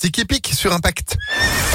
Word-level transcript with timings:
pronostic 0.00 0.18
hippique 0.18 0.54
sur 0.54 0.72
Impact. 0.72 1.18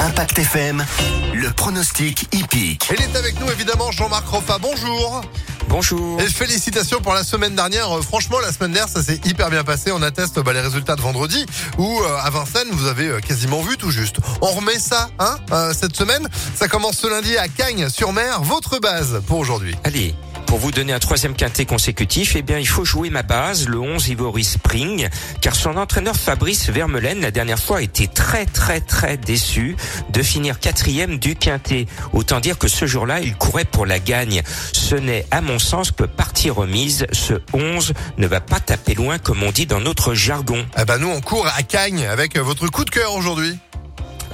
Impact 0.00 0.38
FM, 0.40 0.84
le 1.32 1.48
pronostic 1.52 2.26
hippique. 2.34 2.90
Il 2.92 3.00
est 3.00 3.16
avec 3.16 3.38
nous 3.38 3.48
évidemment 3.52 3.92
Jean-Marc 3.92 4.26
Roffa. 4.26 4.58
Bonjour. 4.58 5.20
Bonjour. 5.68 6.20
Et 6.20 6.26
félicitations 6.26 7.00
pour 7.00 7.14
la 7.14 7.22
semaine 7.22 7.54
dernière. 7.54 7.96
Euh, 7.96 8.02
Franchement, 8.02 8.40
la 8.40 8.50
semaine 8.50 8.72
dernière, 8.72 8.92
ça 8.92 9.00
s'est 9.00 9.20
hyper 9.24 9.48
bien 9.48 9.62
passé. 9.62 9.92
On 9.92 10.02
atteste 10.02 10.40
bah, 10.40 10.52
les 10.52 10.60
résultats 10.60 10.96
de 10.96 11.02
vendredi 11.02 11.46
où 11.78 12.00
euh, 12.00 12.18
à 12.20 12.30
Vincennes, 12.30 12.70
vous 12.72 12.86
avez 12.86 13.06
euh, 13.06 13.20
quasiment 13.20 13.62
vu 13.62 13.76
tout 13.76 13.92
juste. 13.92 14.16
On 14.40 14.50
remet 14.50 14.80
ça, 14.80 15.08
hein, 15.20 15.36
euh, 15.52 15.72
cette 15.72 15.94
semaine. 15.94 16.26
Ça 16.56 16.66
commence 16.66 16.96
ce 16.96 17.06
lundi 17.06 17.36
à 17.36 17.46
Cagnes-sur-Mer. 17.46 18.42
Votre 18.42 18.80
base 18.80 19.22
pour 19.28 19.38
aujourd'hui. 19.38 19.76
Allez, 19.84 20.16
pour 20.46 20.58
vous 20.58 20.70
donner 20.70 20.92
un 20.92 20.98
troisième 20.98 21.34
quintet 21.34 21.66
consécutif, 21.66 22.36
eh 22.36 22.42
bien, 22.42 22.58
il 22.58 22.68
faut 22.68 22.84
jouer 22.84 23.10
ma 23.10 23.22
base, 23.22 23.68
le 23.68 23.78
11 23.78 24.08
Ivory 24.08 24.44
Spring, 24.44 25.08
car 25.40 25.54
son 25.54 25.76
entraîneur 25.76 26.16
Fabrice 26.16 26.70
Vermelaine, 26.70 27.20
la 27.20 27.30
dernière 27.30 27.58
fois, 27.58 27.82
était 27.82 28.06
très, 28.06 28.46
très, 28.46 28.80
très 28.80 29.16
déçu 29.16 29.76
de 30.10 30.22
finir 30.22 30.60
quatrième 30.60 31.18
du 31.18 31.34
quintet. 31.34 31.86
Autant 32.12 32.40
dire 32.40 32.58
que 32.58 32.68
ce 32.68 32.86
jour-là, 32.86 33.20
il 33.20 33.34
courait 33.36 33.64
pour 33.64 33.86
la 33.86 33.98
gagne. 33.98 34.42
Ce 34.72 34.94
n'est, 34.94 35.26
à 35.30 35.40
mon 35.40 35.58
sens, 35.58 35.90
que 35.90 36.04
partie 36.04 36.50
remise. 36.50 37.06
Ce 37.12 37.34
11 37.52 37.92
ne 38.18 38.26
va 38.26 38.40
pas 38.40 38.60
taper 38.60 38.94
loin, 38.94 39.18
comme 39.18 39.42
on 39.42 39.50
dit 39.50 39.66
dans 39.66 39.80
notre 39.80 40.14
jargon. 40.14 40.64
Eh 40.78 40.84
ben, 40.84 40.98
nous, 40.98 41.08
on 41.08 41.20
court 41.20 41.48
à 41.56 41.62
Cagnes 41.62 42.06
avec 42.06 42.36
euh, 42.36 42.42
votre 42.42 42.66
coup 42.68 42.84
de 42.84 42.90
cœur 42.90 43.14
aujourd'hui. 43.14 43.58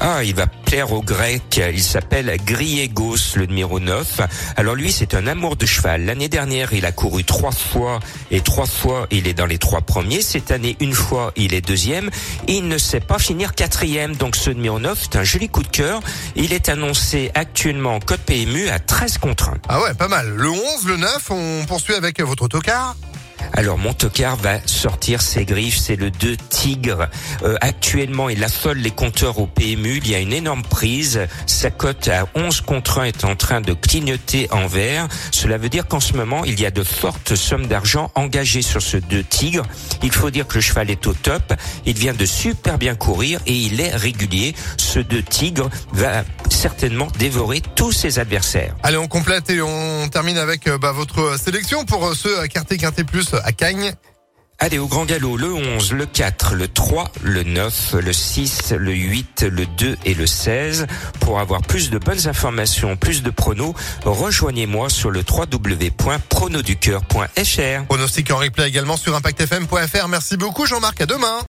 Ah, 0.00 0.24
il 0.24 0.34
va 0.34 0.46
plaire 0.46 0.92
aux 0.92 1.02
Grecs. 1.02 1.60
Il 1.72 1.82
s'appelle 1.82 2.34
Griegos, 2.44 3.36
le 3.36 3.46
numéro 3.46 3.78
9. 3.78 4.20
Alors 4.56 4.74
lui, 4.74 4.92
c'est 4.92 5.14
un 5.14 5.26
amour 5.26 5.56
de 5.56 5.66
cheval. 5.66 6.04
L'année 6.04 6.28
dernière, 6.28 6.72
il 6.72 6.86
a 6.86 6.92
couru 6.92 7.24
trois 7.24 7.52
fois 7.52 8.00
et 8.30 8.40
trois 8.40 8.66
fois, 8.66 9.06
il 9.10 9.28
est 9.28 9.34
dans 9.34 9.46
les 9.46 9.58
trois 9.58 9.82
premiers. 9.82 10.22
Cette 10.22 10.50
année, 10.50 10.76
une 10.80 10.94
fois, 10.94 11.32
il 11.36 11.54
est 11.54 11.60
deuxième. 11.60 12.10
Il 12.48 12.68
ne 12.68 12.78
sait 12.78 13.00
pas 13.00 13.18
finir 13.18 13.54
quatrième. 13.54 14.16
Donc 14.16 14.36
ce 14.36 14.50
numéro 14.50 14.78
9, 14.78 14.98
c'est 15.00 15.16
un 15.16 15.24
joli 15.24 15.48
coup 15.48 15.62
de 15.62 15.68
cœur. 15.68 16.00
Il 16.36 16.52
est 16.52 16.68
annoncé 16.68 17.30
actuellement 17.34 17.96
en 17.96 18.00
code 18.00 18.20
PMU 18.20 18.68
à 18.68 18.78
13 18.78 19.18
contre 19.18 19.50
1. 19.50 19.58
Ah 19.68 19.80
ouais, 19.82 19.94
pas 19.94 20.08
mal. 20.08 20.28
Le 20.28 20.50
11, 20.50 20.58
le 20.86 20.96
9, 20.96 21.30
on 21.30 21.64
poursuit 21.66 21.94
avec 21.94 22.20
votre 22.20 22.44
autocar. 22.44 22.96
Alors 23.52 23.76
mon 23.76 23.92
tocard 23.92 24.36
va 24.36 24.66
sortir 24.66 25.20
ses 25.20 25.44
griffes, 25.44 25.78
c'est 25.78 25.96
le 25.96 26.10
2 26.10 26.36
Tigre. 26.62 27.08
Euh, 27.42 27.56
actuellement, 27.60 28.28
il 28.28 28.44
affole 28.44 28.78
les 28.78 28.92
compteurs 28.92 29.40
au 29.40 29.48
PMU, 29.48 29.96
il 29.96 30.08
y 30.08 30.14
a 30.14 30.20
une 30.20 30.32
énorme 30.32 30.62
prise. 30.62 31.26
Sa 31.46 31.72
cote 31.72 32.06
à 32.06 32.28
11 32.36 32.60
contre 32.60 33.00
1 33.00 33.04
est 33.06 33.24
en 33.24 33.34
train 33.34 33.60
de 33.60 33.72
clignoter 33.72 34.46
en 34.52 34.68
vert. 34.68 35.08
Cela 35.32 35.58
veut 35.58 35.68
dire 35.68 35.88
qu'en 35.88 35.98
ce 35.98 36.12
moment, 36.12 36.44
il 36.44 36.60
y 36.60 36.64
a 36.64 36.70
de 36.70 36.84
fortes 36.84 37.34
sommes 37.34 37.66
d'argent 37.66 38.12
engagées 38.14 38.62
sur 38.62 38.80
ce 38.80 38.96
2 38.96 39.24
Tigre. 39.24 39.64
Il 40.04 40.12
faut 40.12 40.30
dire 40.30 40.46
que 40.46 40.54
le 40.54 40.60
cheval 40.60 40.88
est 40.88 41.04
au 41.08 41.14
top, 41.14 41.52
il 41.84 41.98
vient 41.98 42.14
de 42.14 42.26
super 42.26 42.78
bien 42.78 42.94
courir 42.94 43.40
et 43.48 43.56
il 43.56 43.80
est 43.80 43.96
régulier. 43.96 44.54
Ce 44.76 45.00
2 45.00 45.20
Tigre 45.24 45.68
va 45.92 46.22
certainement 46.48 47.08
dévorer 47.18 47.60
tous 47.74 47.90
ses 47.90 48.20
adversaires. 48.20 48.76
Allez, 48.84 48.98
on 48.98 49.08
complète 49.08 49.50
et 49.50 49.60
on 49.62 50.06
termine 50.08 50.38
avec 50.38 50.68
euh, 50.68 50.78
bah, 50.78 50.92
votre 50.92 51.40
sélection 51.40 51.84
pour 51.84 52.06
euh, 52.06 52.14
ce 52.14 52.46
Quartier 52.46 52.76
Quintet 52.76 53.02
Plus 53.02 53.34
à 53.42 53.50
Cagnes. 53.50 53.92
Allez, 54.64 54.78
au 54.78 54.86
grand 54.86 55.06
galop, 55.06 55.36
le 55.36 55.52
11, 55.52 55.92
le 55.92 56.06
4, 56.06 56.54
le 56.54 56.68
3, 56.68 57.10
le 57.24 57.42
9, 57.42 57.94
le 57.94 58.12
6, 58.12 58.74
le 58.78 58.92
8, 58.92 59.46
le 59.50 59.66
2 59.66 59.96
et 60.04 60.14
le 60.14 60.24
16. 60.24 60.86
Pour 61.18 61.40
avoir 61.40 61.62
plus 61.62 61.90
de 61.90 61.98
bonnes 61.98 62.28
informations, 62.28 62.96
plus 62.96 63.24
de 63.24 63.30
pronos, 63.30 63.74
rejoignez-moi 64.04 64.88
sur 64.88 65.10
le 65.10 65.24
www.pronoducœur.fr. 65.28 67.86
Pronostic 67.88 68.30
en 68.30 68.36
replay 68.36 68.68
également 68.68 68.96
sur 68.96 69.16
impactfm.fr. 69.16 70.06
Merci 70.06 70.36
beaucoup 70.36 70.64
Jean-Marc, 70.64 71.00
à 71.00 71.06
demain. 71.06 71.40